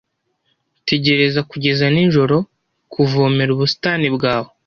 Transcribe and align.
tegereza 0.87 1.39
kugeza 1.51 1.85
nijoro 1.93 2.37
kuvomera 2.93 3.49
ubusitani 3.53 4.07
bwawe 4.15 4.49